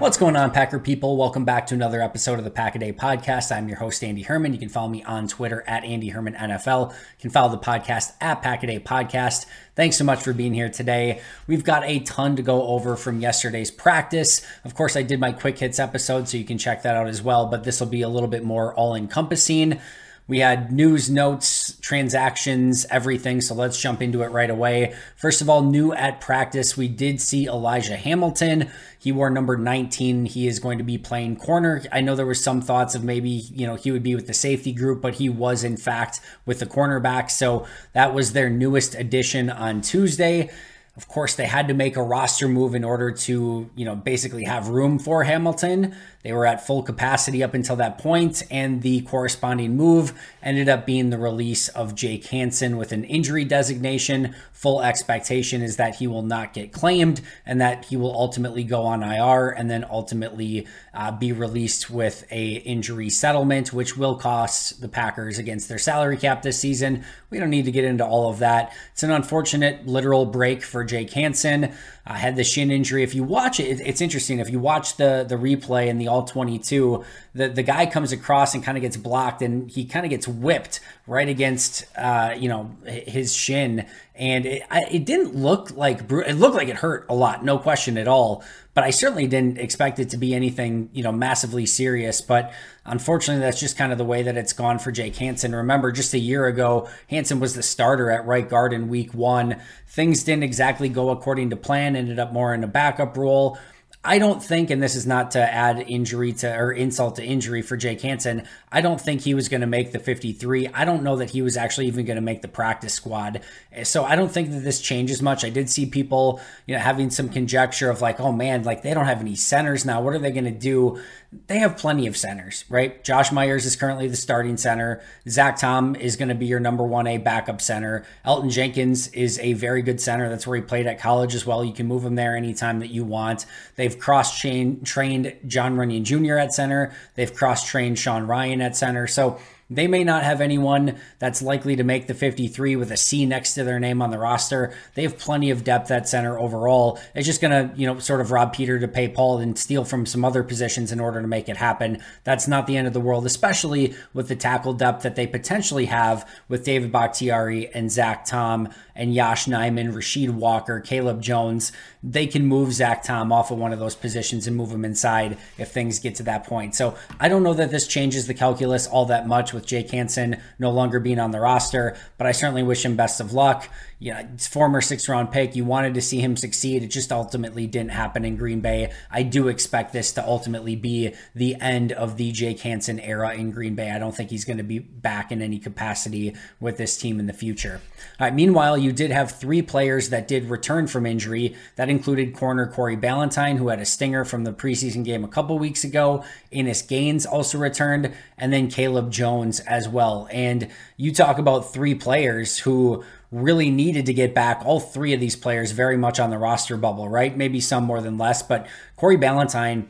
[0.00, 1.16] What's going on, Packer people?
[1.16, 3.54] Welcome back to another episode of the Pack a Day Podcast.
[3.54, 4.52] I'm your host, Andy Herman.
[4.52, 6.90] You can follow me on Twitter at Andy Herman NFL.
[6.90, 9.46] You can follow the podcast at Pack a Day Podcast.
[9.76, 11.22] Thanks so much for being here today.
[11.46, 14.44] We've got a ton to go over from yesterday's practice.
[14.64, 17.22] Of course, I did my quick hits episode, so you can check that out as
[17.22, 19.80] well, but this will be a little bit more all encompassing.
[20.26, 23.42] We had news, notes, transactions, everything.
[23.42, 24.94] So let's jump into it right away.
[25.16, 28.70] First of all, new at practice, we did see Elijah Hamilton.
[28.98, 30.24] He wore number 19.
[30.24, 31.82] He is going to be playing corner.
[31.92, 34.32] I know there was some thoughts of maybe, you know, he would be with the
[34.32, 37.30] safety group, but he was in fact with the cornerback.
[37.30, 40.50] So that was their newest addition on Tuesday.
[40.96, 44.44] Of course, they had to make a roster move in order to, you know, basically
[44.44, 45.94] have room for Hamilton.
[46.24, 50.86] They were at full capacity up until that point, and the corresponding move ended up
[50.86, 54.34] being the release of Jake Hanson with an injury designation.
[54.54, 58.84] Full expectation is that he will not get claimed and that he will ultimately go
[58.86, 64.80] on IR and then ultimately uh, be released with a injury settlement, which will cost
[64.80, 67.04] the Packers against their salary cap this season.
[67.28, 68.74] We don't need to get into all of that.
[68.92, 71.74] It's an unfortunate literal break for Jake Hanson
[72.06, 73.02] uh, had the shin injury.
[73.02, 74.38] If you watch it, it's interesting.
[74.38, 77.04] If you watch the the replay in the all 22,
[77.34, 80.28] the the guy comes across and kind of gets blocked, and he kind of gets
[80.28, 86.34] whipped right against uh, you know his shin, and it, it didn't look like it
[86.34, 88.44] looked like it hurt a lot, no question at all.
[88.74, 92.20] But I certainly didn't expect it to be anything you know massively serious.
[92.20, 92.52] But
[92.84, 95.54] unfortunately, that's just kind of the way that it's gone for Jake Hanson.
[95.54, 99.60] Remember, just a year ago, Hanson was the starter at right guard in Week One.
[99.86, 101.96] Things didn't exactly go according to plan.
[101.96, 103.58] Ended up more in a backup role.
[104.06, 107.62] I don't think, and this is not to add injury to or insult to injury
[107.62, 110.68] for Jake Hanson, I don't think he was going to make the 53.
[110.68, 113.40] I don't know that he was actually even going to make the practice squad.
[113.84, 115.42] So I don't think that this changes much.
[115.42, 118.92] I did see people, you know, having some conjecture of like, oh man, like they
[118.92, 120.02] don't have any centers now.
[120.02, 121.00] What are they going to do?
[121.46, 123.02] They have plenty of centers, right?
[123.04, 125.02] Josh Myers is currently the starting center.
[125.28, 128.04] Zach Tom is going to be your number one A backup center.
[128.24, 130.28] Elgton Jenkins is a very good center.
[130.28, 131.64] That's where he played at college as well.
[131.64, 133.46] You can move him there anytime that you want.
[133.76, 136.38] They've cross trained John Runyan Jr.
[136.38, 136.94] at center.
[137.14, 139.06] They've cross trained Sean Ryan at center.
[139.06, 139.38] So
[139.74, 143.54] they may not have anyone that's likely to make the 53 with a C next
[143.54, 144.74] to their name on the roster.
[144.94, 146.98] They have plenty of depth at center overall.
[147.14, 149.84] It's just going to, you know, sort of rob Peter to pay Paul and steal
[149.84, 152.02] from some other positions in order to make it happen.
[152.24, 155.86] That's not the end of the world, especially with the tackle depth that they potentially
[155.86, 161.72] have with David Bakhtiari and Zach Tom and Yosh Nijman, Rasheed Walker, Caleb Jones.
[162.02, 165.36] They can move Zach Tom off of one of those positions and move him inside
[165.58, 166.74] if things get to that point.
[166.74, 170.40] So I don't know that this changes the calculus all that much with Jake Hanson
[170.58, 173.68] no longer being on the roster, but I certainly wish him best of luck.
[174.04, 176.82] You know, former six round pick, you wanted to see him succeed.
[176.82, 178.92] It just ultimately didn't happen in Green Bay.
[179.10, 183.50] I do expect this to ultimately be the end of the Jake Hanson era in
[183.50, 183.90] Green Bay.
[183.90, 187.24] I don't think he's going to be back in any capacity with this team in
[187.24, 187.80] the future.
[188.20, 191.56] All right, meanwhile, you did have three players that did return from injury.
[191.76, 195.58] That included corner Corey Ballentine, who had a stinger from the preseason game a couple
[195.58, 196.22] weeks ago.
[196.50, 200.28] Innis Gaines also returned, and then Caleb Jones as well.
[200.30, 203.02] And you talk about three players who
[203.34, 204.62] really needed to get back.
[204.64, 207.36] All three of these players very much on the roster bubble, right?
[207.36, 209.86] Maybe some more than less, but Corey Ballentine,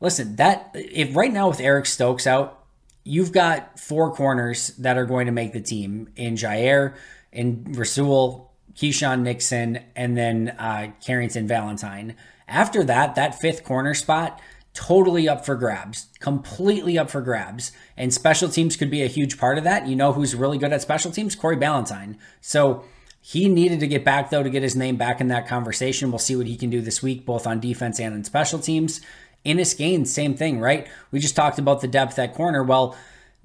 [0.00, 2.64] listen, that if right now with Eric Stokes out,
[3.02, 6.94] you've got four corners that are going to make the team in Jaire,
[7.32, 12.14] in Rasul, Keisean Nixon, and then uh, Carrington Valentine.
[12.46, 14.40] After that, that fifth corner spot,
[14.74, 17.72] totally up for grabs, completely up for grabs.
[17.96, 19.86] And special teams could be a huge part of that.
[19.86, 21.34] You know who's really good at special teams?
[21.34, 22.18] Corey Ballentine.
[22.40, 22.84] So
[23.20, 26.10] he needed to get back, though, to get his name back in that conversation.
[26.10, 29.00] We'll see what he can do this week, both on defense and in special teams.
[29.44, 30.86] Innis Gaines, same thing, right?
[31.10, 32.62] We just talked about the depth at corner.
[32.62, 32.96] Well,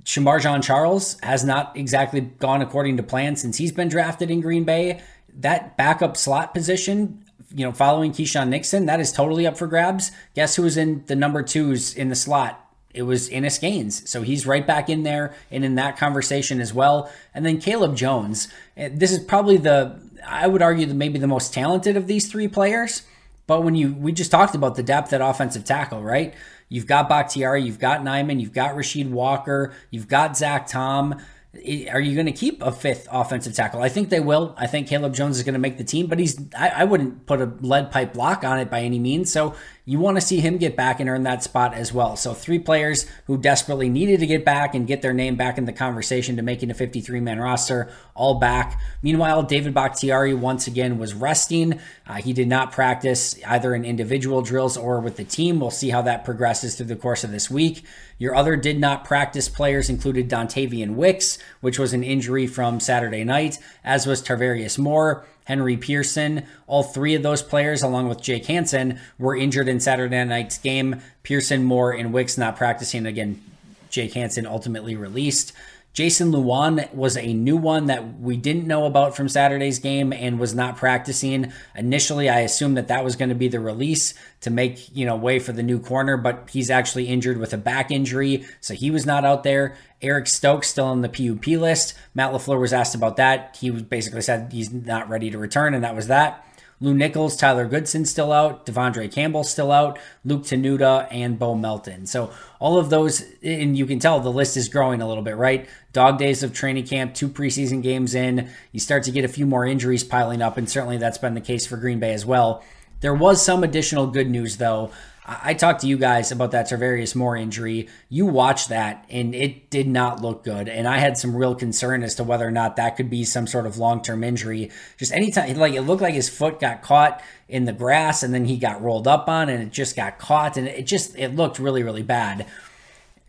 [0.04, 4.64] Shemar Jean-Charles has not exactly gone according to plan since he's been drafted in Green
[4.64, 5.02] Bay.
[5.34, 7.24] That backup slot position,
[7.54, 10.12] you know, following Keisean Nixon, that is totally up for grabs.
[10.36, 12.66] Guess who was in the number twos in the slot?
[12.94, 14.10] It was Innis Gaines.
[14.10, 17.12] So he's right back in there and in that conversation as well.
[17.34, 18.48] And then Caleb Jones.
[18.76, 22.32] Eh, this is probably the, I would argue, the, maybe the most talented of these
[22.32, 23.04] three players.
[23.46, 26.34] But when you, we just talked about the depth at offensive tackle, right?
[26.68, 31.20] You've got Bakhtiari, you've got Nijman, you've got Rasheed Walker, you've got Zach Tom.
[31.56, 33.82] Are you going to keep a fifth offensive tackle?
[33.82, 34.54] I think they will.
[34.56, 37.26] I think Caleb Jones is going to make the team, but he's I, I, wouldn't
[37.26, 39.32] put a lead pipe block on it by any means.
[39.32, 39.56] So
[39.90, 42.16] you want to see him get back and earn that spot as well.
[42.16, 45.66] So three players who desperately needed to get back and get their name back in
[45.66, 48.80] the conversation to making a 53 man roster, all back.
[49.02, 51.80] Meanwhile, David Bakhtiari once again was resting.
[52.06, 55.60] Uh, he did not practice either in individual drills or with the team.
[55.60, 57.84] We'll see how that progresses through the course of this week.
[58.20, 63.24] Your other did not practice players included Dontayvion Wicks, which was an injury from Saturday
[63.24, 66.44] night, as was Tarvarius Moore, Henry Pearson.
[66.68, 71.02] All three of those players, along with Jake Hanson, were injured in Saturday night's game.
[71.24, 73.08] Pearson, Moore, and Wicks not practicing.
[73.08, 73.42] Again,
[73.90, 75.52] Jake Hanson ultimately released.
[76.00, 80.40] Jason Luan was a new one that we didn't know about from Saturday's game and
[80.40, 81.52] was not practicing.
[81.76, 85.18] Initially, I assumed that that was going to be the release to make, you know,
[85.18, 88.90] way for the new corner, but he's actually injured with a back injury, so he
[88.90, 89.76] was not out there.
[90.02, 91.96] Eric Stokes still on the PUP list.
[92.16, 93.58] Matt LaFleur was asked about that.
[93.60, 96.46] He basically said he's not ready to return, and that was that.
[96.82, 102.06] Lew Nichols, Tyler Goodson still out, De'Vondre Campbell still out, Luke Tenuta, and Bo Melton.
[102.06, 105.36] So all of those, and you can tell the list is growing a little bit,
[105.36, 105.68] right?
[105.92, 109.46] Dog days of training camp, two preseason games in, you start to get a few
[109.46, 112.64] more injuries piling up, and certainly that's been the case for Green Bay as well.
[113.02, 114.92] There was some additional good news, though,
[115.26, 117.88] I talked to you guys about that Tarvarius Moore injury.
[118.10, 120.68] You watched that and it did not look good.
[120.68, 123.46] And I had some real concern as to whether or not that could be some
[123.46, 124.72] sort of long term injury.
[124.98, 128.46] Just anytime, like it looked like his foot got caught in the grass and then
[128.46, 131.60] he got rolled up on and it just got caught and it just, it looked
[131.60, 132.48] really, really bad.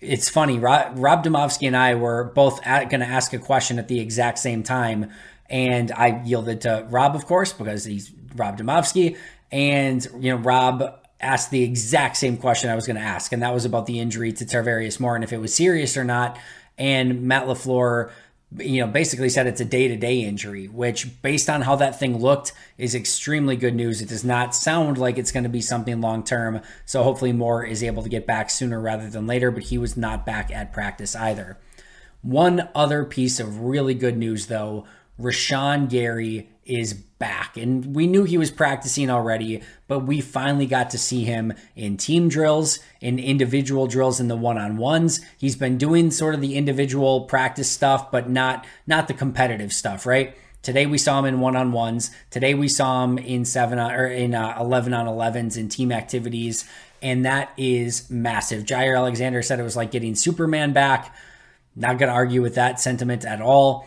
[0.00, 4.00] It's funny, Rob, Rob and I were both going to ask a question at the
[4.00, 5.10] exact same time.
[5.50, 9.18] And I yielded to Rob, of course, because he's Rob Demovsky.
[9.52, 13.42] And, you know, Rob asked the exact same question I was going to ask, and
[13.42, 16.38] that was about the injury to Tarvarius Moore and if it was serious or not.
[16.78, 18.10] And Matt LaFleur,
[18.58, 21.98] you know, basically said it's a day to day injury, which, based on how that
[21.98, 24.00] thing looked, is extremely good news.
[24.00, 26.62] It does not sound like it's going to be something long term.
[26.86, 29.96] So hopefully, Moore is able to get back sooner rather than later, but he was
[29.96, 31.58] not back at practice either.
[32.22, 34.84] One other piece of really good news, though
[35.20, 37.56] Rashan Gary is back.
[37.56, 41.96] And we knew he was practicing already, but we finally got to see him in
[41.96, 45.20] team drills, in individual drills in the one-on-ones.
[45.36, 50.06] He's been doing sort of the individual practice stuff, but not not the competitive stuff,
[50.06, 50.34] right?
[50.62, 52.10] Today we saw him in one-on-ones.
[52.30, 55.90] Today we saw him in 7 on, or in uh, 11 on 11s in team
[55.90, 56.68] activities,
[57.02, 58.64] and that is massive.
[58.64, 61.14] Jaire Alexander said it was like getting Superman back.
[61.74, 63.86] Not going to argue with that sentiment at all.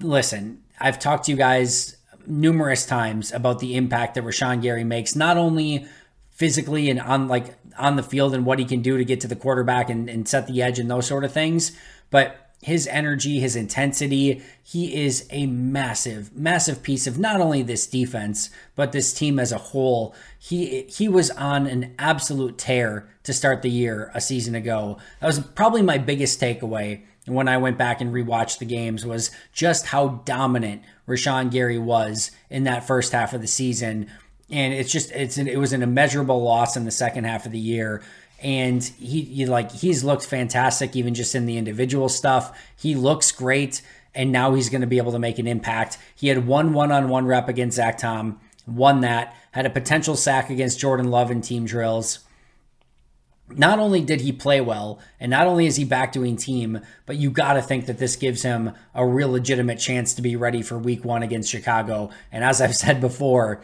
[0.00, 1.96] Listen, I've talked to you guys
[2.26, 5.86] numerous times about the impact that Rashan Gary makes, not only
[6.30, 9.28] physically and on like on the field and what he can do to get to
[9.28, 11.72] the quarterback and, and set the edge and those sort of things,
[12.10, 17.86] but his energy, his intensity, he is a massive, massive piece of not only this
[17.86, 20.14] defense, but this team as a whole.
[20.38, 24.98] He he was on an absolute tear to start the year a season ago.
[25.20, 29.30] That was probably my biggest takeaway when I went back and rewatched the games was
[29.52, 34.10] just how dominant Rashan Gary was in that first half of the season.
[34.50, 37.52] And it's just it's an, it was an immeasurable loss in the second half of
[37.52, 38.02] the year.
[38.42, 42.58] And he, he like he's looked fantastic even just in the individual stuff.
[42.76, 43.82] He looks great,
[44.14, 45.98] and now he's going to be able to make an impact.
[46.16, 49.36] He had one one-on-one rep against Zach Tom, won that.
[49.52, 52.20] Had a potential sack against Jordan Love in team drills
[53.60, 57.16] not only did he play well, and not only is he back doing team, but
[57.16, 60.62] you got to think that this gives him a real legitimate chance to be ready
[60.62, 62.10] for week one against Chicago.
[62.32, 63.60] And as I've said before,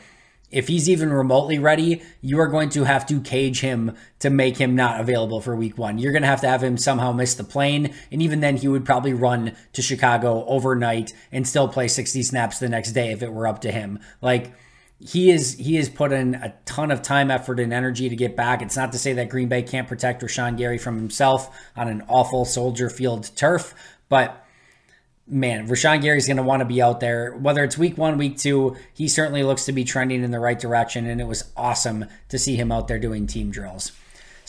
[0.51, 4.59] if he's even remotely ready, you are going to have to cage him to make
[4.59, 5.99] him not available for week one.
[5.99, 7.93] You're going to have to have him somehow miss the plane.
[8.13, 12.59] And even then, he would probably run to Chicago overnight and still play 60 snaps
[12.59, 13.99] the next day if it were up to him.
[14.21, 14.53] Like,
[14.99, 18.35] he is he has put in a ton of time, effort, and energy to get
[18.35, 18.63] back.
[18.63, 22.03] It's not to say that Green Bay can't protect Rashan Gary from himself on an
[22.09, 23.75] awful Soldier Field turf,
[24.09, 24.43] but
[25.27, 27.33] man, Rashan Gary's going to want to be out there.
[27.33, 30.59] Whether it's week one, week two, he certainly looks to be trending in the right
[30.59, 33.93] direction, and it was awesome to see him out there doing team drills.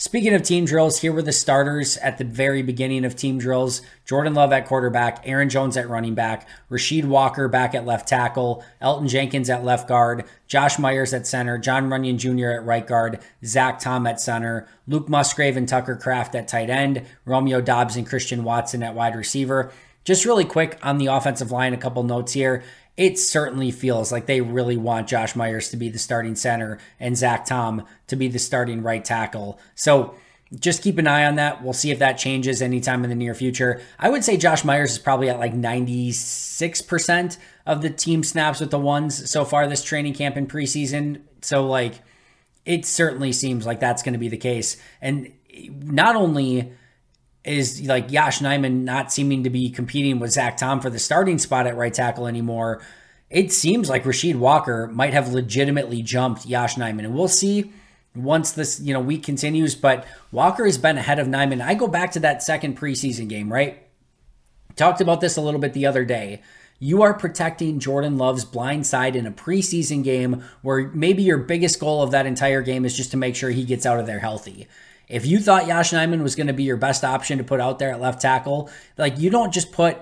[0.00, 3.82] Speaking of team drills, here were the starters at the very beginning of team drills
[4.04, 8.64] Jordan Love at quarterback, Aaron Jones at running back, Rasheed Walker back at left tackle,
[8.80, 12.60] Elgton Jenkins at left guard, Josh Myers at center, John Runyan Jr.
[12.60, 17.04] at right guard, Zach Tom at center, Luke Musgrave and Tucker Kraft at tight end,
[17.24, 19.72] Romeo Doubs and Christian Watson at wide receiver.
[20.04, 22.62] Just really quick on the offensive line, a couple notes here
[22.98, 27.16] it certainly feels like they really want Josh Myers to be the starting center and
[27.16, 29.60] Zach Tom to be the starting right tackle.
[29.76, 30.16] So
[30.58, 31.62] just keep an eye on that.
[31.62, 33.80] We'll see if that changes anytime in the near future.
[34.00, 38.72] I would say Josh Myers is probably at like 96% of the team snaps with
[38.72, 41.20] the ones so far this training camp and preseason.
[41.40, 42.02] So, like,
[42.64, 44.76] it certainly seems like that's going to be the case.
[45.00, 45.32] And
[45.68, 46.72] not only
[47.48, 51.38] is like Yosh Nijman not seeming to be competing with Zach Tom for the starting
[51.38, 52.80] spot at right tackle anymore,
[53.30, 57.04] it seems like Rasheed Walker might have legitimately jumped Yosh Nijman.
[57.04, 57.72] And we'll see
[58.14, 59.74] once this you know week continues.
[59.74, 61.60] But Walker has been ahead of Nijman.
[61.60, 63.82] I go back to that second preseason game, right?
[64.76, 66.42] Talked about this a little bit the other day.
[66.80, 71.80] You are protecting Jordan Love's blind side in a preseason game where maybe your biggest
[71.80, 74.20] goal of that entire game is just to make sure he gets out of there
[74.20, 74.68] healthy.
[75.08, 77.78] If you thought Yosh Nijman was going to be your best option to put out
[77.78, 79.98] there at left tackle, like you don't just put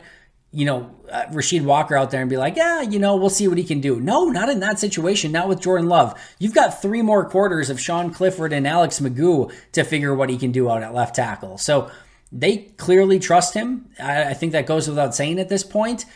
[0.56, 3.46] you know, uh, Rasheed Walker out there and be like, yeah, you know, we'll see
[3.46, 4.00] what he can do.
[4.00, 5.30] No, not in that situation.
[5.30, 6.18] Not with Jordan Love.
[6.38, 10.38] You've got three more quarters of Sean Clifford and Alex McGough to figure what he
[10.38, 11.58] can do out at left tackle.
[11.58, 11.90] So
[12.32, 13.90] they clearly trust him.
[14.02, 16.06] I think that goes without saying at this point.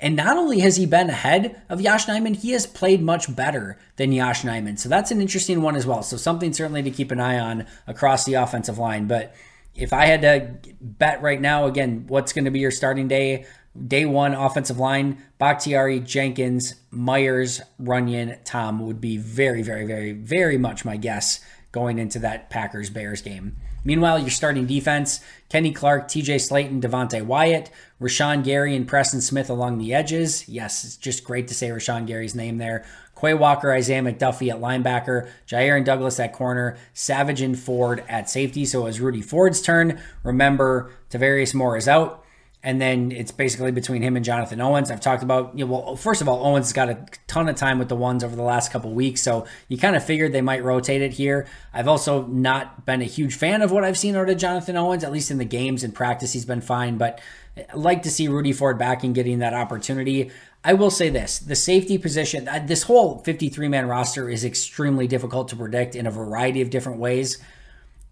[0.00, 3.78] And not only has he been ahead of Yosh Nijman, he has played much better
[3.96, 4.78] than Yosh Nijman.
[4.78, 6.02] So that's an interesting one as well.
[6.02, 9.08] So something certainly to keep an eye on across the offensive line.
[9.08, 9.34] But
[9.74, 13.46] if I had to bet right now, again, what's going to be your starting day?
[13.86, 20.58] Day one offensive line, Bakhtiari, Jenkins, Myers, Runyan, Tom would be very, very, very, very
[20.58, 21.40] much my guess
[21.70, 23.56] going into that Packers Bears game.
[23.88, 29.48] Meanwhile, your starting defense, Kenny Clark, TJ Slaton, Devonte Wyatt, Rashan Gary, and Preston Smith
[29.48, 30.46] along the edges.
[30.46, 32.84] Yes, it's just great to say Rashan Gary's name there.
[33.18, 38.28] Quay Walker, Isaiah McDuffie at linebacker, Jaire and Douglas at corner, Savage and Ford at
[38.28, 38.66] safety.
[38.66, 39.98] So it was Rudy Ford's turn.
[40.22, 42.22] Remember, Tarvarius Moore is out.
[42.62, 44.90] And then it's basically between him and Jonathan Owens.
[44.90, 46.98] I've talked about, you know, well, first of all, Owens has got a
[47.28, 50.04] ton of time with the ones over the last couple weeks, so you kind of
[50.04, 51.46] figured they might rotate it here.
[51.72, 55.04] I've also not been a huge fan of what I've seen out of Jonathan Owens,
[55.04, 57.20] at least in the games and practice, he's been fine, but
[57.56, 60.30] I like to see Rudy Ford back and getting that opportunity.
[60.64, 65.06] I will say this the safety position, uh, this whole 53 man roster is extremely
[65.06, 67.38] difficult to predict in a variety of different ways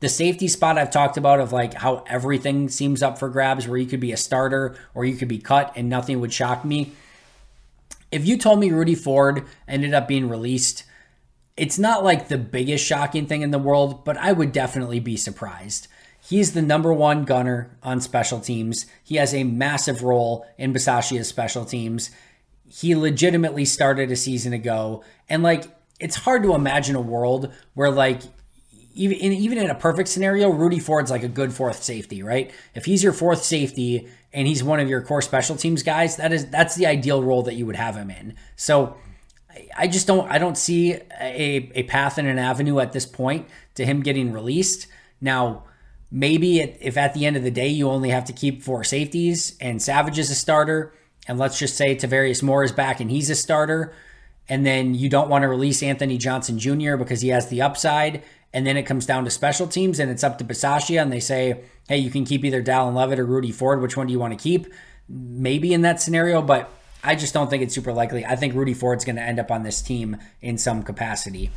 [0.01, 3.79] the safety spot I've talked about of like how everything seems up for grabs, where
[3.79, 6.93] you could be a starter or you could be cut and nothing would shock me.
[8.13, 10.85] If you told me Rudy Ford ended up being released,
[11.57, 15.17] it's not like the biggest shocking thing in the world, but I would definitely be
[15.17, 15.89] surprised.
[16.21, 18.87] He's the number one gunner on special teams.
[19.03, 22.11] He has a massive role in Bisaccia's special teams.
[22.69, 25.05] He legitimately started a season ago.
[25.29, 25.67] And like,
[26.01, 28.23] it's hard to imagine a world where like
[28.97, 32.51] even in, even in a perfect scenario, Rudy Ford's like a good fourth safety, right?
[32.75, 36.33] If he's your fourth safety and he's one of your core special teams guys, that
[36.33, 38.35] is that's the ideal role that you would have him in.
[38.57, 38.97] So
[39.77, 43.49] I just don't I don't see a, a path and an avenue at this point
[43.75, 44.87] to him getting released.
[45.21, 45.65] Now,
[46.11, 49.57] maybe if at the end of the day you only have to keep four safeties
[49.61, 50.95] and Savage is a starter,
[51.29, 53.93] and let's just say Tarvarius Moore is back and he's a starter,
[54.49, 56.97] and then you don't want to release Anthony Johnson Jr.
[56.97, 58.23] because he has the upside,
[58.53, 61.21] and then it comes down to special teams and it's up to Bisaccia and they
[61.21, 63.81] say, hey, you can keep either Dallin Leavitt or Rudy Ford.
[63.81, 64.67] Which one do you want to keep?
[65.09, 66.71] Maybe in that scenario, but
[67.05, 68.25] I just don't think it's super likely.
[68.25, 71.51] I think Rudy Ford's going to end up on this team in some capacity.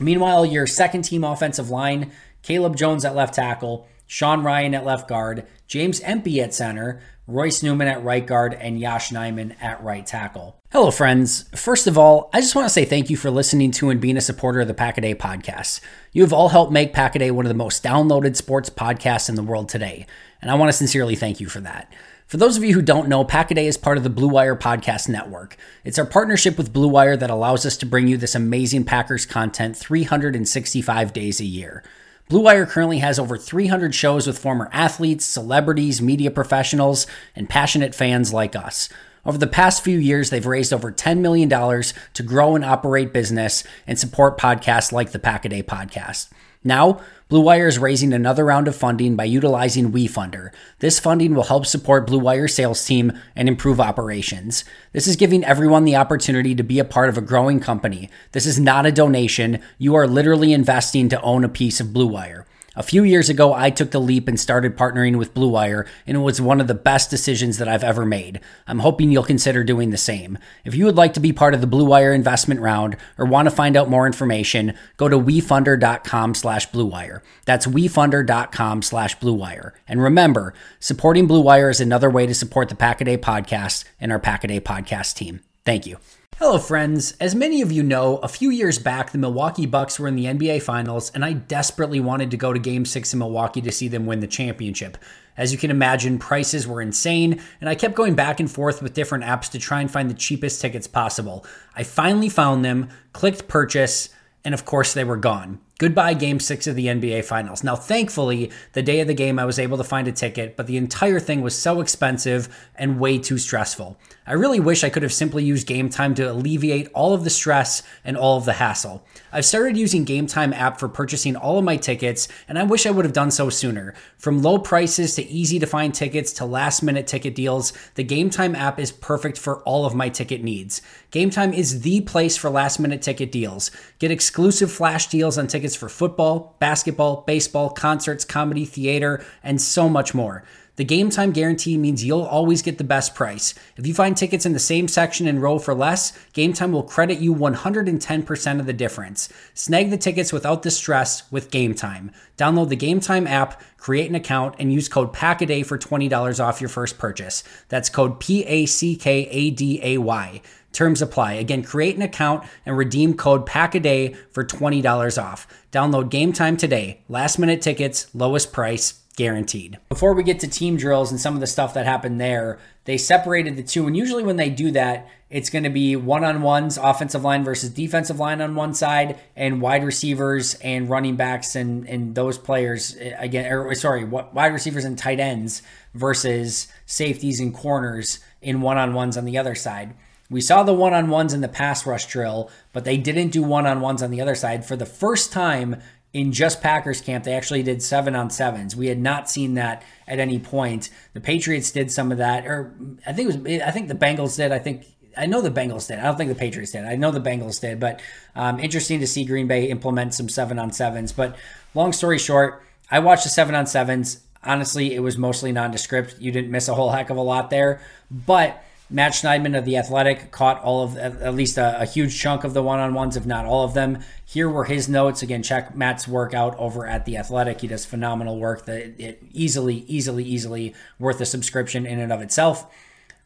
[0.00, 5.08] Meanwhile, your second team offensive line, Caleb Jones at left tackle, Sean Ryan at left
[5.08, 10.04] guard, James Empey at center, Royce Newman at right guard, and Yosh Nijman at right
[10.04, 10.60] tackle.
[10.70, 11.48] Hello, friends.
[11.54, 14.18] First of all, I just want to say thank you for listening to and being
[14.18, 15.80] a supporter of the Packaday podcast.
[16.12, 19.42] You have all helped make Packaday one of the most downloaded sports podcasts in the
[19.42, 20.04] world today,
[20.42, 21.90] and I want to sincerely thank you for that.
[22.26, 25.08] For those of you who don't know, Packaday is part of the Blue Wire Podcast
[25.08, 25.56] Network.
[25.84, 29.24] It's our partnership with Blue Wire that allows us to bring you this amazing Packers
[29.24, 31.82] content 365 days a year.
[32.28, 37.94] Blue Wire currently has over 300 shows with former athletes, celebrities, media professionals, and passionate
[37.94, 38.88] fans like us.
[39.24, 43.64] Over the past few years, they've raised over $10 million to grow and operate business
[43.86, 46.30] and support podcasts like the Packaday podcast.
[46.64, 50.50] Now, Blue Wire is raising another round of funding by utilizing WeFunder.
[50.80, 54.64] This funding will help support Blue Wire's sales team and improve operations.
[54.92, 58.10] This is giving everyone the opportunity to be a part of a growing company.
[58.32, 59.60] This is not a donation.
[59.78, 62.46] You are literally investing to own a piece of Blue Wire.
[62.74, 66.16] A few years ago, I took the leap and started partnering with Blue Wire, and
[66.16, 68.40] it was one of the best decisions that I've ever made.
[68.66, 70.38] I'm hoping you'll consider doing the same.
[70.64, 73.44] If you would like to be part of the Blue Wire investment round or want
[73.46, 77.20] to find out more information, go to wefunder.com slash bluewire.
[77.44, 79.72] That's wefunder.com slash bluewire.
[79.86, 84.20] And remember, supporting Blue Wire is another way to support the Packaday podcast and our
[84.20, 85.40] Packaday podcast team.
[85.66, 85.98] Thank you.
[86.44, 87.14] Hello, friends.
[87.20, 90.24] As many of you know, a few years back, the Milwaukee Bucks were in the
[90.24, 93.86] NBA Finals, and I desperately wanted to go to Game 6 in Milwaukee to see
[93.86, 94.98] them win the championship.
[95.36, 98.92] As you can imagine, prices were insane, and I kept going back and forth with
[98.92, 101.46] different apps to try and find the cheapest tickets possible.
[101.76, 104.08] I finally found them, clicked purchase,
[104.44, 105.60] and of course, they were gone.
[105.82, 107.64] Goodbye, game six of the NBA Finals.
[107.64, 110.68] Now, thankfully, the day of the game, I was able to find a ticket, but
[110.68, 113.98] the entire thing was so expensive and way too stressful.
[114.24, 117.30] I really wish I could have simply used Game Time to alleviate all of the
[117.30, 119.04] stress and all of the hassle.
[119.32, 122.86] I've started using Game Time app for purchasing all of my tickets, and I wish
[122.86, 123.92] I would have done so sooner.
[124.18, 128.30] From low prices to easy to find tickets to last minute ticket deals, the Game
[128.30, 130.80] Time app is perfect for all of my ticket needs.
[131.10, 133.72] Game Time is the place for last minute ticket deals.
[133.98, 139.88] Get exclusive flash deals on tickets for football, basketball, baseball, concerts, comedy, theater, and so
[139.88, 140.44] much more.
[140.76, 143.54] The game time guarantee means you'll always get the best price.
[143.76, 146.82] If you find tickets in the same section and row for less, Game Time will
[146.82, 149.28] credit you 110% of the difference.
[149.52, 152.10] Snag the tickets without the stress with Game Time.
[152.38, 156.62] Download the Game Time app, create an account, and use code PACKADAY for $20 off
[156.62, 157.44] your first purchase.
[157.68, 160.40] That's code P A C K A D A Y.
[160.72, 161.34] Terms apply.
[161.34, 165.46] Again, create an account and redeem code PACKADAY for $20 off.
[165.70, 167.02] Download Game Time today.
[167.08, 169.78] Last minute tickets, lowest price guaranteed.
[169.88, 172.96] Before we get to team drills and some of the stuff that happened there, they
[172.96, 173.86] separated the two.
[173.86, 177.44] And usually when they do that, it's going to be one on ones, offensive line
[177.44, 182.38] versus defensive line on one side, and wide receivers and running backs and, and those
[182.38, 185.62] players eh, again, or sorry, wide receivers and tight ends
[185.94, 189.94] versus safeties and corners in one on ones on the other side.
[190.32, 193.42] We saw the one on ones in the pass rush drill, but they didn't do
[193.42, 194.64] one on ones on the other side.
[194.64, 195.80] For the first time
[196.12, 198.74] in just Packers camp, they actually did seven on sevens.
[198.74, 200.90] We had not seen that at any point.
[201.12, 202.74] The Patriots did some of that, or
[203.06, 203.62] I think it was.
[203.62, 204.52] I think the Bengals did.
[204.52, 204.86] I think
[205.16, 205.98] I know the Bengals did.
[205.98, 206.84] I don't think the Patriots did.
[206.84, 208.00] I know the Bengals did, but
[208.34, 211.12] um, interesting to see Green Bay implement some seven on sevens.
[211.12, 211.36] But
[211.74, 214.20] long story short, I watched the seven on sevens.
[214.44, 216.16] Honestly, it was mostly nondescript.
[216.18, 218.62] You didn't miss a whole heck of a lot there, but
[218.92, 222.54] Matt Schneidman of The Athletic caught all of, at least a, a huge chunk of
[222.54, 224.00] the one on ones, if not all of them.
[224.24, 225.22] Here were his notes.
[225.22, 227.62] Again, check Matt's work out over at The Athletic.
[227.62, 232.20] He does phenomenal work that it easily, easily, easily worth a subscription in and of
[232.20, 232.70] itself.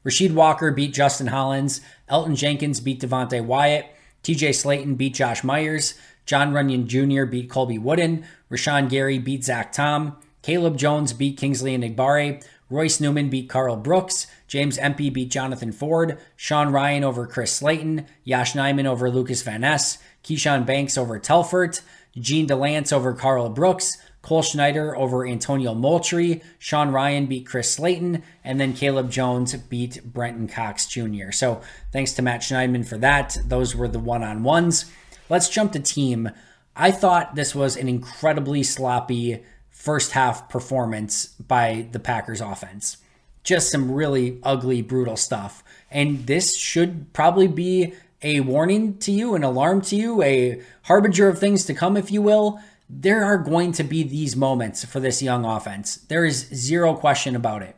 [0.05, 1.81] Rasheed Walker beat Justin Hollins.
[2.09, 3.87] Elgton Jenkins beat Devonte Wyatt.
[4.23, 5.95] TJ Slaton beat Josh Myers.
[6.27, 7.25] John Runyan Jr.
[7.25, 8.25] beat Colby Wooden.
[8.51, 10.17] Rashan Gary beat Zach Tom.
[10.43, 12.45] Caleb Jones beat Kingsley Enagbare.
[12.69, 14.27] Royce Newman beat Karl Brooks.
[14.49, 16.19] James Empey beat Jonathan Ford.
[16.35, 18.07] Sean Ryan over Chris Slayton.
[18.25, 19.99] Yosh Nijman over Lucas Van Ness.
[20.25, 21.81] Keshawn Banks over Telfort.
[22.17, 23.99] Jean Delance over Karl Brooks.
[24.23, 26.43] Cole Schneider over Antonio Moultrie.
[26.59, 28.25] Sean Ryan beat Chris Slayton.
[28.43, 31.31] And then Caleb Jones beat Brenton Cox Jr.
[31.31, 31.61] So
[31.93, 33.37] thanks to Matt Schneidman for that.
[33.47, 34.91] Those were the one on ones.
[35.29, 36.31] Let's jump to team.
[36.75, 39.45] I thought this was an incredibly sloppy
[39.77, 42.97] first half performance by the Packers offense.
[43.45, 45.63] Just some really ugly, brutal stuff.
[45.91, 51.29] And this should probably be a warning to you, an alarm to you, a harbinger
[51.29, 52.59] of things to come, if you will.
[52.89, 55.97] There are going to be these moments for this young offense.
[55.97, 57.77] There is zero question about it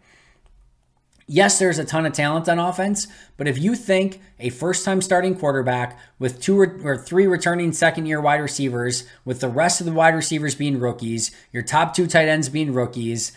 [1.29, 5.01] yes, there's a ton of talent on offense, but if you think a first time
[5.01, 9.87] starting quarterback with two or three returning second year wide receivers, with the rest of
[9.87, 13.33] the wide receivers being rookies, your top two tight ends being rookies,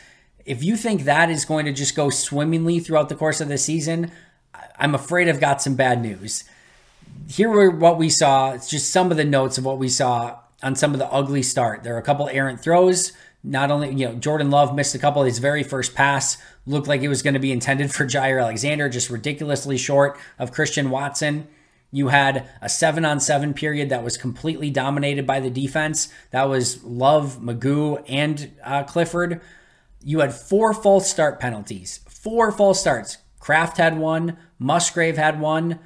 [0.46, 3.58] if you think that is going to just go swimmingly throughout the course of the
[3.58, 4.12] season,
[4.80, 6.46] I'm afraid I've got some bad news.
[7.28, 8.54] Here were what we saw.
[8.54, 11.44] It's just some of the notes of what we saw on some of the ugly
[11.44, 11.84] start.
[11.84, 13.14] There are a couple errant throws.
[13.44, 16.88] Not only, you know, Jordan Love missed a couple of his very first pass, looked
[16.88, 20.90] like it was going to be intended for Jaire Alexander, just ridiculously short of Christian
[20.90, 21.48] Watson.
[21.92, 26.08] You had a seven on seven period that was completely dominated by the defense.
[26.32, 29.42] That was Love, McGough, and uh, Clifford.
[30.04, 32.00] You had four false start penalties.
[32.08, 33.18] Four false starts.
[33.40, 34.38] Kraft had one.
[34.58, 35.80] Musgrave had one.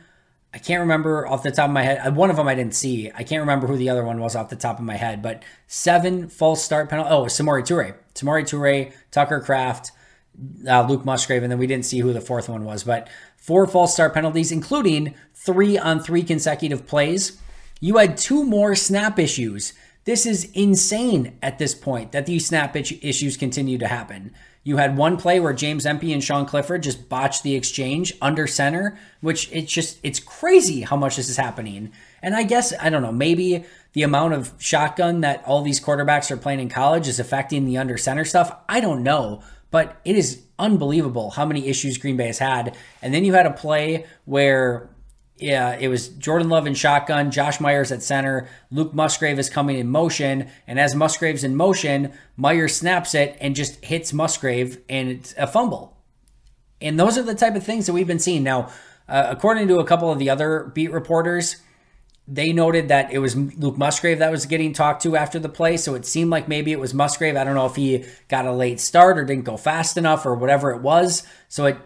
[0.56, 2.00] I can't remember off the top of my head.
[2.08, 3.12] Uh, one of them I didn't see.
[3.14, 5.44] I can't remember who the other one was off the top of my head, but
[5.68, 7.10] seven false start penalty.
[7.12, 7.96] Oh, Samori Toure.
[8.14, 9.92] Samori Toure, Tucker Kraft,
[10.66, 13.68] uh, Luke Musgrave, and then we didn't see who the fourth one was, but four
[13.68, 17.38] false start penalties, including three on three consecutive plays.
[17.82, 19.74] You had two more snap issues.
[20.06, 24.34] This is insane at this point that these snap issues continue to happen.
[24.66, 28.48] You had one play where James Empey and Sean Clifford just botched the exchange under
[28.48, 31.92] center, which it's just it's crazy how much this is happening.
[32.24, 36.32] And I guess I don't know, maybe the amount of shotgun that all these quarterbacks
[36.32, 38.58] are playing in college is affecting the under center stuff.
[38.68, 42.76] I don't know, but it is unbelievable how many issues Green Bay has had.
[43.04, 44.90] And then you had a play where
[45.38, 49.78] yeah, it was Jordan Love in shotgun, Josh Myers at center, Luke Musgrave is coming
[49.78, 55.10] in motion, and as Musgrave's in motion, Myers snaps it and just hits Musgrave, and
[55.10, 55.98] it's a fumble.
[56.80, 58.44] And those are the type of things that we've been seeing.
[58.44, 58.70] Now,
[59.10, 61.58] uh, according to a couple of the other beat reporters,
[62.28, 65.76] they noted that it was Luke Musgrave that was getting talked to after the play,
[65.76, 67.36] so it seemed like maybe it was Musgrave.
[67.36, 70.34] I don't know if he got a late start or didn't go fast enough or
[70.34, 71.24] whatever it was.
[71.50, 71.78] So it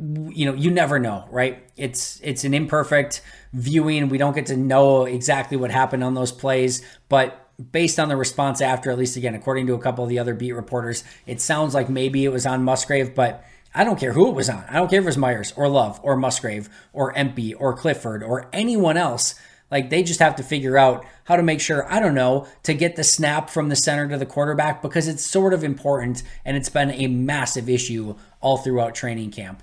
[0.00, 1.62] you know you never know right?
[1.76, 4.08] It's it's an imperfect viewing.
[4.08, 8.16] We don't get to know exactly what happened on those plays but based on the
[8.16, 11.42] response after at least again according to a couple of the other beat reporters it
[11.42, 14.64] sounds like maybe it was on musgrave but i don't care who it was on.
[14.68, 18.22] I don't care if it was myers or love or musgrave or empey or clifford
[18.22, 19.34] or anyone else.
[19.70, 22.74] Like they just have to figure out how to make sure, I don't know, to
[22.74, 26.56] get the snap from the center to the quarterback because it's sort of important and
[26.56, 29.62] it's been a massive issue all throughout training camp.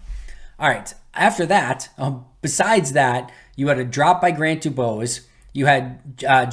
[0.60, 0.94] All right.
[1.14, 5.22] After that, um, besides that, you had a drop by Grant Dubose.
[5.54, 6.46] You had uh,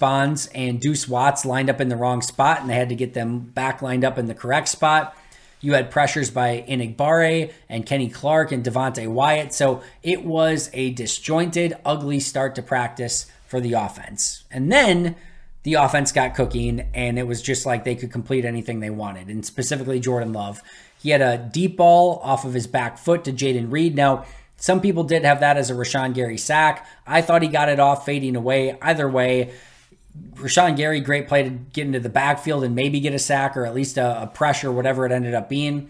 [0.00, 3.14] Bonds and Duece Watts lined up in the wrong spot, and they had to get
[3.14, 5.16] them back lined up in the correct spot.
[5.60, 9.52] You had pressures by Enagbare and Kenny Clark and Devonte Wyatt.
[9.52, 14.44] So it was a disjointed, ugly start to practice for the offense.
[14.50, 15.16] And then
[15.64, 19.28] the offense got cooking, and it was just like they could complete anything they wanted,
[19.28, 20.62] and specifically Jordan Love.
[21.00, 23.94] He had a deep ball off of his back foot to Jayden Reed.
[23.94, 24.24] Now,
[24.56, 26.86] some people did have that as a Rashan Gary sack.
[27.06, 28.76] I thought he got it off fading away.
[28.82, 29.52] Either way,
[30.34, 33.64] Rashan Gary, great play to get into the backfield and maybe get a sack or
[33.64, 35.88] at least a, a pressure, whatever it ended up being.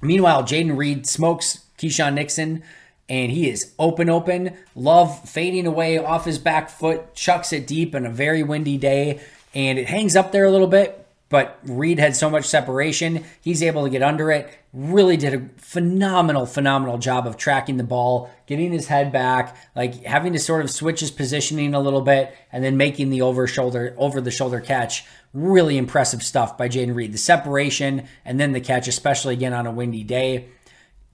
[0.00, 2.62] Meanwhile, Jayden Reed smokes Keisean Nixon
[3.08, 4.56] and he is open, open.
[4.76, 9.20] Love fading away off his back foot, chucks it deep in a very windy day,
[9.54, 13.24] and it hangs up there a little bit but Reed had so much separation.
[13.40, 14.58] He's able to get under it.
[14.72, 20.04] Really did a phenomenal, phenomenal job of tracking the ball, getting his head back, like
[20.04, 23.46] having to sort of switch his positioning a little bit, and then making the over
[23.46, 25.04] shoulder, over the shoulder catch.
[25.34, 27.12] Really impressive stuff by Jayden Reed.
[27.12, 30.48] The separation and then the catch, especially again on a windy day.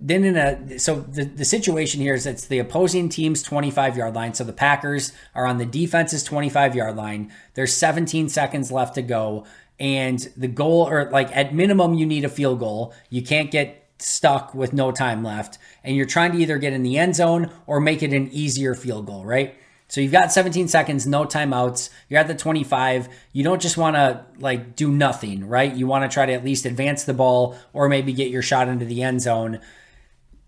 [0.01, 4.15] Then in a so the, the situation here is it's the opposing team's 25 yard
[4.15, 4.35] line.
[4.35, 7.33] So the Packers are on the defense's 25 yard line.
[7.55, 9.47] There's 17 seconds left to go
[9.79, 12.95] and the goal or like at minimum you need a field goal.
[13.11, 15.59] You can't get stuck with no time left.
[15.83, 18.75] And you're trying to either get in the end zone or make it an easier
[18.75, 19.57] field goal right?
[19.89, 21.91] So you've got 17 seconds no timeouts.
[22.09, 25.75] You're at the 25 you don't just want to like do nothing right?
[25.75, 28.69] You want to try to at least advance the ball or maybe get your shot
[28.69, 29.61] into the end zone.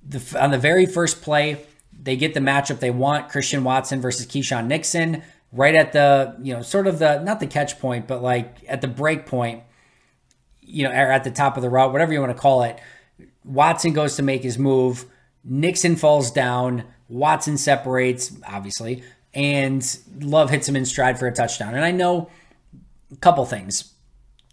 [0.09, 1.67] The, on the very first play
[2.01, 5.23] they get the matchup they want christian watson versus Keisean nixon
[5.57, 8.81] right at the you know sort of the not the catch point but like at
[8.81, 9.63] the break point
[10.61, 12.79] you know at the top of the route whatever you want to call it
[13.45, 15.07] watson goes to make his move
[15.45, 19.03] nixon falls down watson separates obviously
[19.35, 21.75] and love hits him in stride for a touchdown.
[21.75, 22.31] And i know
[23.13, 23.93] a couple things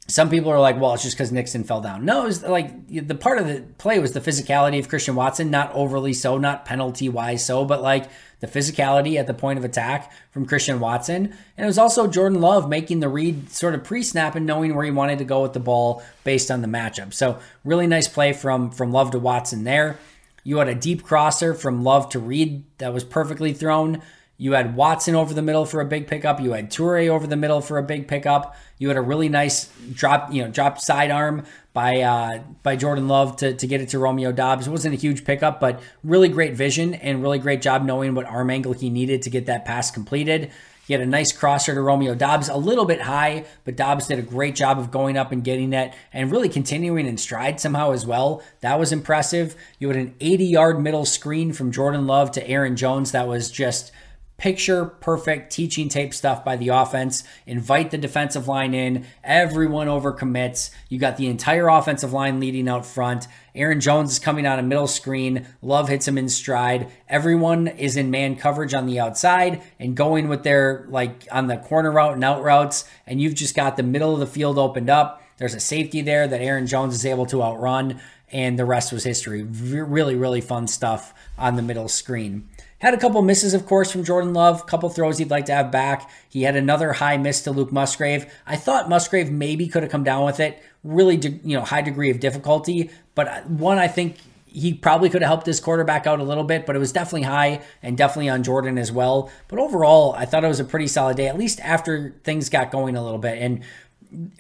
[0.08, 2.04] some people are like, well, it's just because Nixon fell down.
[2.04, 5.72] No, it's like the part of the play was the physicality of Christian Watson, not
[5.74, 8.10] overly so, not penalty wise so, but like
[8.42, 11.28] the physicality at the point of attack from Christian Watson.
[11.58, 14.84] And it was also Jordan Love making the read sort of pre-snap and knowing where
[14.84, 17.14] he wanted to go with the ball based on the matchup.
[17.14, 19.98] So really nice play from from Love to Watson there.
[20.44, 24.02] You had a deep crosser from Love to Reed that was perfectly thrown.
[24.44, 26.42] You had Watson over the middle for a big pickup.
[26.42, 28.58] You had Toure over the middle for a big pickup.
[28.78, 33.38] You had a really nice drop, you know, drop sidearm by uh, by Jordan Love
[33.38, 34.68] to, to get it to Romeo Doubs.
[34.68, 38.26] It wasn't a huge pickup, but really great vision and really great job knowing what
[38.26, 40.52] arm angle he needed to get that pass completed.
[40.86, 44.20] He had a nice crosser to Romeo Doubs, a little bit high, but Doubs did
[44.20, 47.92] a great job of going up and getting it and really continuing in stride somehow
[47.92, 48.44] as well.
[48.60, 49.56] That was impressive.
[49.80, 53.50] You had an 80 yard middle screen from Jordan Love to Aaron Jones that was
[53.50, 53.94] just
[54.38, 57.24] picture perfect teaching tape stuff by the offense.
[57.46, 59.06] Invite the defensive line in.
[59.24, 60.72] Everyone over commits.
[60.90, 63.28] You got the entire offensive line leading out front.
[63.56, 65.48] Aaron Jones is coming out of middle screen.
[65.62, 66.92] Love hits him in stride.
[67.08, 71.58] Everyone is in man coverage on the outside and going with their like on the
[71.58, 72.86] corner route and out routes.
[73.06, 75.22] And you've just got the middle of the field opened up.
[75.38, 78.02] There's a safety there that Aaron Jones is able to outrun.
[78.32, 79.44] And the rest was history.
[79.44, 82.50] Really, really fun stuff on the middle screen.
[82.84, 84.68] Had a couple misses, of course, from Jordan Love.
[84.68, 86.12] Couple throws he'd like to have back.
[86.28, 88.26] He had another high miss to Luke Musgrave.
[88.46, 90.62] I thought Musgrave maybe could have come down with it.
[90.84, 92.90] Really, you know, high degree of difficulty.
[93.16, 94.18] But uh, one, I think
[94.48, 97.22] he probably could have helped his quarterback out a little bit, but it was definitely
[97.22, 99.32] high and definitely on Jordan as well.
[99.48, 102.70] But overall, I thought it was a pretty solid day, at least after things got
[102.70, 103.42] going a little bit.
[103.42, 103.62] And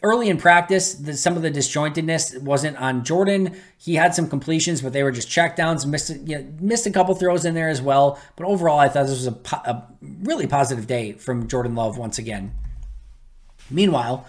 [0.01, 3.55] early in practice, the, some of the disjointedness wasn't on Jordan.
[3.77, 5.85] He had some completions, but they were just checkdowns.
[5.85, 8.19] Missed you know, missed a couple throws in there as well.
[8.35, 9.37] But overall, I thought this was a,
[9.69, 9.87] a
[10.21, 12.53] really positive day from Jordan Love once again.
[13.69, 14.25] Meanwhile,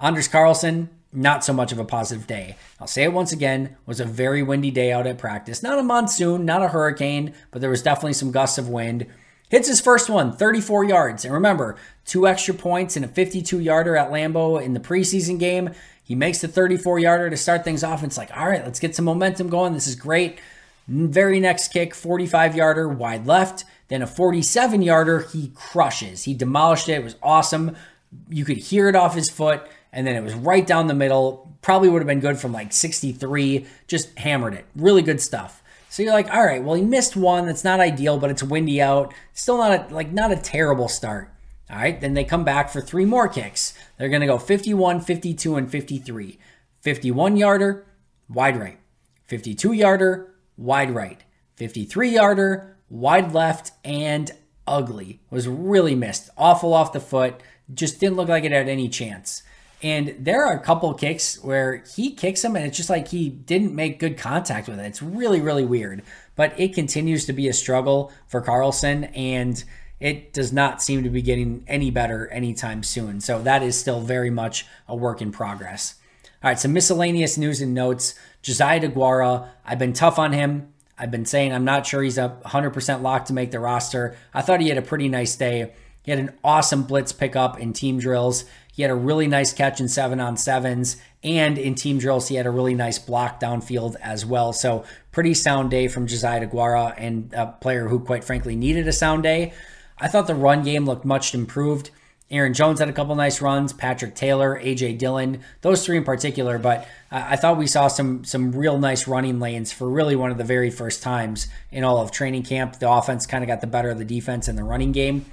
[0.00, 2.56] Anders Carlson, not so much of a positive day.
[2.78, 5.62] I'll say it once again, was a very windy day out at practice.
[5.62, 9.06] Not a monsoon, not a hurricane, but there was definitely some gusts of wind.
[9.50, 11.24] Hits his first one, 34 yards.
[11.24, 15.70] And remember, two extra points and a 52 yarder at Lambeau in the preseason game.
[16.04, 18.04] He makes the 34 yarder to start things off.
[18.04, 19.74] It's like, all right, let's get some momentum going.
[19.74, 20.38] This is great.
[20.86, 23.64] Very next kick, 45 yarder wide left.
[23.88, 26.24] Then a 47 yarder, he crushes.
[26.24, 26.94] He demolished it.
[26.94, 27.76] It was awesome.
[28.28, 29.62] You could hear it off his foot.
[29.92, 31.52] And then it was right down the middle.
[31.60, 33.66] Probably would have been good from like 63.
[33.88, 34.66] Just hammered it.
[34.76, 35.60] Really good stuff.
[35.90, 37.46] So you're like, all right, well, he missed one.
[37.46, 39.12] That's not ideal, but it's windy out.
[39.32, 41.32] Still not a, like not a terrible start.
[41.68, 43.74] All right, then they come back for three more kicks.
[43.98, 46.38] They're going to go 51, 52, and 53.
[46.80, 47.86] 51 yarder,
[48.28, 48.78] wide right.
[49.26, 51.24] 52 yarder, wide right.
[51.56, 54.30] 53 yarder, wide left, and
[54.68, 55.18] ugly.
[55.28, 56.30] Was really missed.
[56.38, 57.40] Awful off the foot.
[57.74, 59.42] Just didn't look like it had any chance.
[59.82, 63.30] And there are a couple kicks where he kicks him and it's just like he
[63.30, 64.84] didn't make good contact with it.
[64.84, 66.02] It's really, really weird.
[66.36, 69.62] But it continues to be a struggle for Carlson and
[69.98, 73.20] it does not seem to be getting any better anytime soon.
[73.20, 75.94] So that is still very much a work in progress.
[76.42, 78.14] All right, some miscellaneous news and notes.
[78.40, 80.72] Josiah DeGuara, I've been tough on him.
[80.98, 84.16] I've been saying I'm not sure he's a 100% lock to make the roster.
[84.32, 85.72] I thought he had a pretty nice day.
[86.02, 88.44] He had an awesome blitz pickup in team drills.
[88.72, 90.96] He had a really nice catch in seven on sevens.
[91.22, 94.52] And in team drills, he had a really nice block downfield as well.
[94.52, 98.92] So, pretty sound day from Josiah DeGuara and a player who, quite frankly, needed a
[98.92, 99.52] sound day.
[99.98, 101.90] I thought the run game looked much improved.
[102.30, 103.72] Aaron Jones had a couple nice runs.
[103.72, 106.58] Patrick Taylor, AJ Dillon, those three in particular.
[106.58, 110.38] But I thought we saw some some real nice running lanes for really one of
[110.38, 112.78] the very first times in all of training camp.
[112.78, 115.26] The offense kind of got the better of the defense in the running game.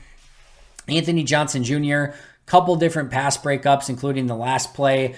[0.88, 2.16] Anthony Johnson Jr
[2.48, 5.14] couple different pass breakups, including the last play.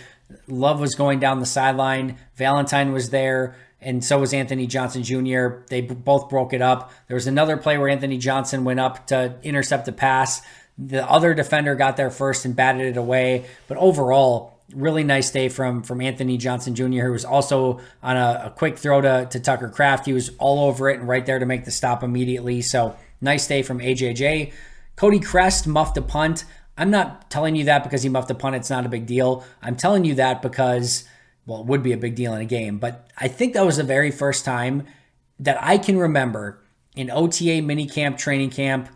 [0.47, 2.17] Love was going down the sideline.
[2.35, 5.61] Valentine was there, and so was Anthony Johnson Jr.
[5.69, 6.91] They both broke it up.
[7.07, 10.41] There was another play where Anthony Johnson went up to intercept the pass.
[10.77, 13.45] The other defender got there first and batted it away.
[13.67, 18.43] But overall, really nice day from from Anthony Johnson Jr., who was also on a,
[18.45, 20.05] a quick throw to, to Tucker Kraft.
[20.05, 22.61] He was all over it and right there to make the stop immediately.
[22.61, 24.51] So nice day from AJJ.
[24.95, 26.43] Cody Crest muffed a punt.
[26.79, 28.55] I'm not telling you that because he muffed a punt.
[28.55, 29.45] It's not a big deal.
[29.61, 31.03] I'm telling you that because,
[31.45, 32.79] well, it would be a big deal in a game.
[32.79, 34.87] But I think that was the very first time
[35.39, 36.63] that I can remember
[36.95, 38.87] in OTA minicamp, training camp,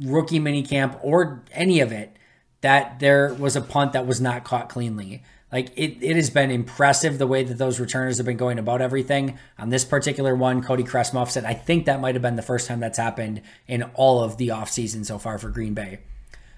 [0.00, 2.16] rookie minicamp, or any of it
[2.62, 5.22] that there was a punt that was not caught cleanly.
[5.52, 8.80] Like it, it has been impressive the way that those returners have been going about
[8.80, 9.38] everything.
[9.58, 12.68] On this particular one, Cody Crestmuff said, I think that might have been the first
[12.68, 16.00] time that's happened in all of the offseason so far for Green Bay.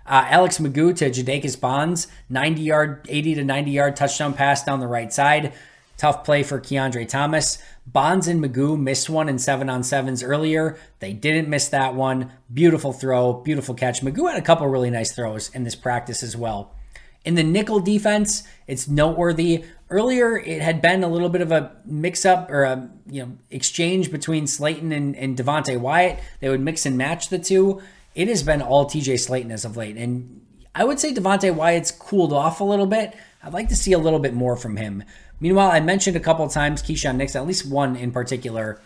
[0.06, 4.80] Uh, Alex McGough to Jadakis Bonds, 90 yard, 80 to 90 yard touchdown pass down
[4.80, 5.52] the right side.
[6.00, 7.58] Tough play for Keandre Thomas.
[7.86, 10.78] Bonds and McGough missed one in seven on sevens earlier.
[10.98, 12.32] They didn't miss that one.
[12.52, 14.00] Beautiful throw, beautiful catch.
[14.00, 16.74] McGough had a couple really nice throws in this practice as well.
[17.22, 19.64] In the nickel defense, it's noteworthy.
[19.90, 24.10] Earlier, it had been a little bit of a mix-up or a you know exchange
[24.10, 26.18] between Slaton and, and Devonte Wyatt.
[26.40, 27.82] They would mix and match the two
[28.14, 29.96] it has been all TJ Slaton as of late.
[29.96, 30.44] And
[30.74, 33.16] I would say Devonte Wyatt's cooled off a little bit.
[33.42, 35.04] I'd like to see a little bit more from him.
[35.40, 38.80] Meanwhile, I mentioned a couple times Keisean Nix, at least one in particular,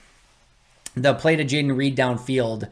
[0.94, 2.70] the play to Jayden Reed downfield.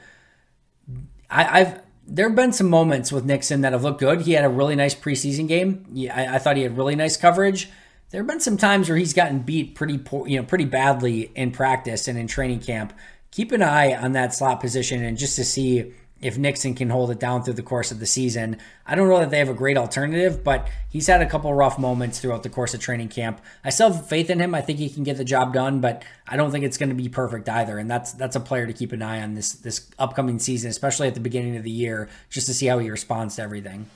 [1.28, 4.22] I, have there have been some moments with Nixon that have looked good.
[4.22, 5.84] He had a really nice preseason game.
[5.92, 7.70] Yeah, I, I thought he had really nice coverage.
[8.10, 11.32] There have been some times where he's gotten beat pretty poor, you know, pretty badly
[11.34, 12.92] in practice and in training camp.
[13.30, 17.10] Keep an eye on that slot position and just to see if Nixon can hold
[17.10, 18.56] it down through the course of the season.
[18.86, 21.80] I don't know that they have a great alternative, but he's had a couple rough
[21.80, 23.40] moments throughout the course of training camp.
[23.64, 24.54] I still have faith in him.
[24.54, 26.94] I think he can get the job done, but I don't think it's going to
[26.94, 27.76] be perfect either.
[27.76, 31.08] And that's that's a player to keep an eye on this this upcoming season, especially
[31.08, 33.86] at the beginning of the year, just to see how he responds to everything.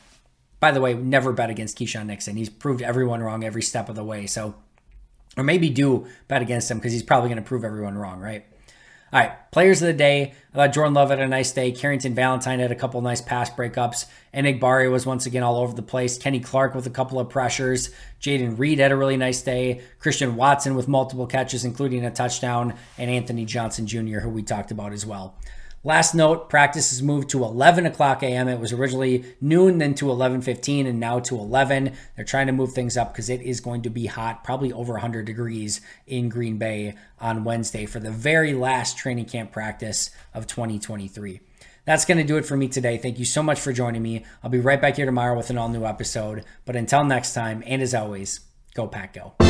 [0.58, 2.36] By the way, never bet against Keisean Nixon.
[2.36, 4.26] He's proved everyone wrong every step of the way.
[4.26, 4.56] So,
[5.36, 8.44] or maybe do bet against him because he's probably going to prove everyone wrong, right?
[9.16, 10.34] All right, players of the day.
[10.52, 11.72] I thought Jordan Love had a nice day.
[11.72, 14.04] Carrington Valentine had a couple nice pass breakups.
[14.34, 16.18] Enagbare was once again all over the place.
[16.18, 17.88] Kenny Clark with a couple of pressures.
[18.20, 19.80] Jayden Reed had a really nice day.
[20.00, 22.74] Christian Watson with multiple catches, including a touchdown.
[22.98, 25.38] And Anthony Johnson Jr., who we talked about as well.
[25.86, 28.48] Last note, practice has moved to 11 o'clock a.m.
[28.48, 31.92] It was originally noon, then to 11:15, and now to 11.
[32.16, 34.94] They're trying to move things up because it is going to be hot, probably over
[34.94, 40.48] 100 degrees in Green Bay on Wednesday for the very last training camp practice of
[40.48, 41.38] 2023.
[41.84, 42.98] That's going to do it for me today.
[42.98, 44.24] Thank you so much for joining me.
[44.42, 46.44] I'll be right back here tomorrow with an all new episode.
[46.64, 48.40] But until next time, and as always,
[48.74, 49.45] go Pack Go.